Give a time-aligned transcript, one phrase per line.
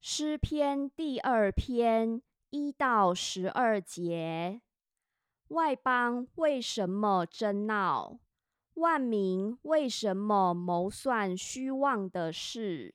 [0.00, 4.62] 诗篇第二篇一到十二节：
[5.48, 8.20] 外邦为什么争闹？
[8.74, 12.94] 万民为什么谋算虚妄的事？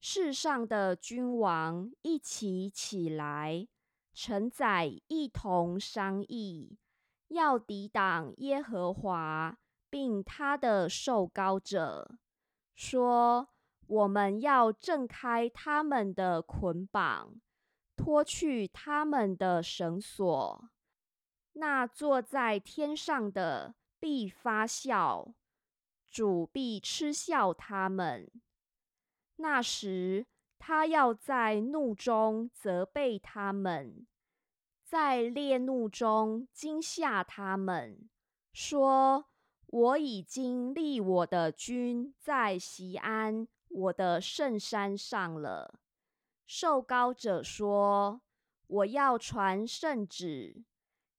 [0.00, 3.68] 世上的君王一起起来，
[4.14, 6.78] 臣宰一同商议，
[7.28, 9.58] 要抵挡耶和华，
[9.90, 12.16] 并他的受膏者，
[12.74, 13.50] 说。
[13.88, 17.34] 我们要挣开他们的捆绑，
[17.94, 20.68] 脱去他们的绳索。
[21.52, 25.34] 那坐在天上的必发笑，
[26.10, 28.28] 主必嗤笑他们。
[29.36, 30.26] 那时，
[30.58, 34.06] 他要在怒中责备他们，
[34.82, 38.08] 在烈怒中惊吓他们，
[38.52, 39.26] 说
[39.68, 45.80] ：“我已经立我的君在西安。”我的圣山上了。
[46.46, 48.22] 受高者说
[48.68, 50.64] ：“我要传圣旨。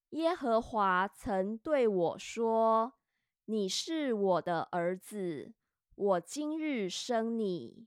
[0.09, 2.93] 耶和华曾对我说
[3.45, 5.53] ：‘你是我的儿子，
[5.93, 7.85] 我今日生你。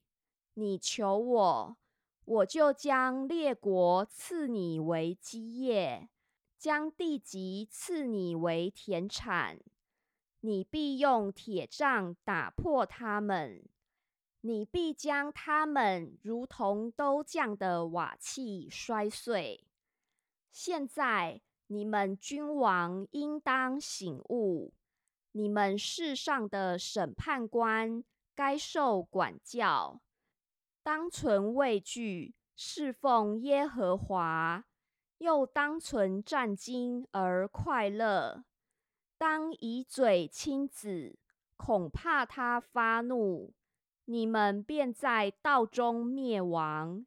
[0.55, 1.77] 你求我，
[2.25, 6.09] 我就将列国赐你为基业，
[6.57, 9.59] 将地级赐你为田产。
[10.43, 13.65] 你必用铁杖打破他们。’”
[14.43, 19.67] 你必将他们如同都降的瓦器摔碎。
[20.51, 24.73] 现在你们君王应当醒悟，
[25.33, 28.03] 你们世上的审判官
[28.35, 30.01] 该受管教，
[30.83, 34.65] 当存畏惧，侍奉耶和华，
[35.19, 38.45] 又当存战兢而快乐。
[39.19, 41.19] 当以嘴亲子，
[41.57, 43.53] 恐怕他发怒。
[44.11, 47.07] 你们便在道中灭亡，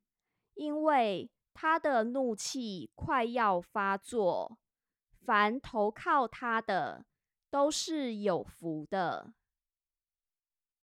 [0.54, 4.58] 因为他的怒气快要发作。
[5.26, 7.06] 凡投靠他的，
[7.50, 9.34] 都是有福的。